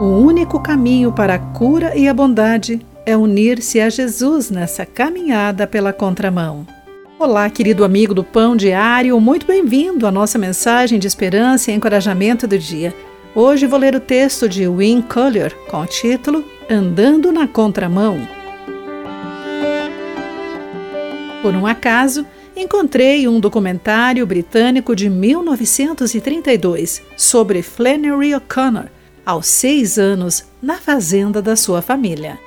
[0.00, 5.68] O único caminho para a cura e a bondade é unir-se a Jesus nessa caminhada
[5.68, 6.66] pela contramão.
[7.16, 12.44] Olá, querido amigo do Pão Diário, muito bem-vindo à nossa mensagem de esperança e encorajamento
[12.44, 12.92] do dia.
[13.36, 18.18] Hoje vou ler o texto de Win Collier com o título Andando na Contramão.
[21.40, 22.26] Por um acaso,
[22.56, 28.86] encontrei um documentário britânico de 1932 sobre Flannery O'Connor,
[29.24, 32.38] aos seis anos, na fazenda da sua família.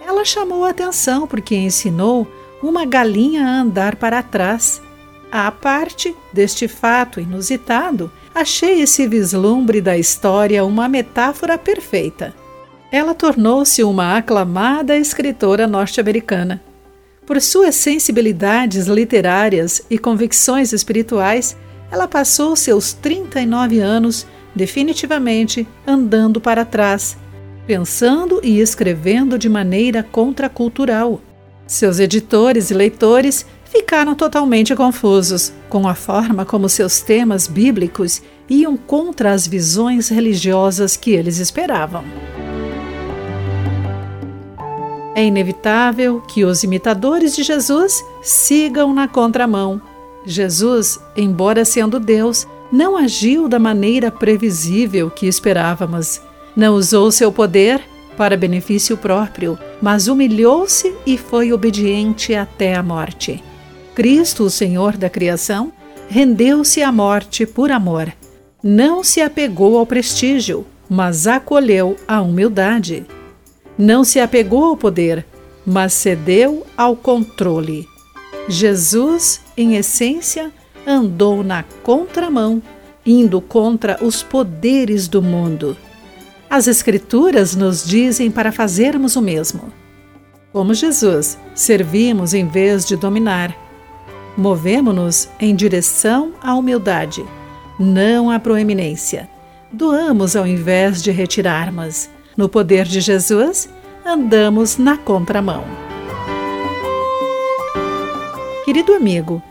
[0.00, 2.26] Ela chamou a atenção porque ensinou
[2.62, 4.82] uma galinha a andar para trás.
[5.30, 12.34] À parte deste fato inusitado, achei esse vislumbre da história uma metáfora perfeita.
[12.90, 16.60] Ela tornou-se uma aclamada escritora norte-americana.
[17.24, 21.56] Por suas sensibilidades literárias e convicções espirituais,
[21.92, 27.16] ela passou seus 39 anos definitivamente andando para trás,
[27.66, 31.20] pensando e escrevendo de maneira contracultural.
[31.66, 38.76] Seus editores e leitores ficaram totalmente confusos com a forma como seus temas bíblicos iam
[38.76, 42.02] contra as visões religiosas que eles esperavam.
[45.14, 49.80] É inevitável que os imitadores de Jesus sigam na contramão.
[50.24, 56.20] Jesus, embora sendo Deus, não agiu da maneira previsível que esperávamos.
[56.54, 57.80] Não usou seu poder
[58.16, 63.42] para benefício próprio, mas humilhou-se e foi obediente até a morte.
[63.94, 65.72] Cristo, o Senhor da criação,
[66.08, 68.12] rendeu-se à morte por amor.
[68.62, 73.06] Não se apegou ao prestígio, mas acolheu a humildade.
[73.78, 75.24] Não se apegou ao poder,
[75.64, 77.86] mas cedeu ao controle.
[78.48, 80.52] Jesus, em essência,
[80.86, 82.62] andou na contramão,
[83.04, 85.76] indo contra os poderes do mundo.
[86.48, 89.72] As Escrituras nos dizem para fazermos o mesmo.
[90.52, 93.56] Como Jesus, servimos em vez de dominar.
[94.36, 97.24] Movemos-nos em direção à humildade,
[97.78, 99.28] não à proeminência.
[99.72, 102.10] Doamos ao invés de retirarmos.
[102.36, 103.68] No poder de Jesus,
[104.04, 105.64] andamos na contramão.
[108.64, 109.42] Querido amigo,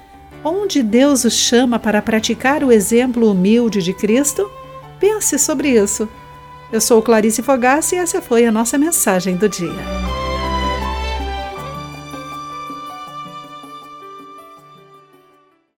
[0.43, 4.49] onde Deus o chama para praticar o exemplo humilde de Cristo?
[4.99, 6.07] Pense sobre isso.
[6.71, 10.28] Eu sou Clarice Fogassi e essa foi a nossa mensagem do dia.